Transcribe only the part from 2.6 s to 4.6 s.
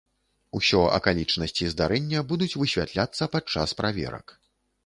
высвятляцца падчас праверак.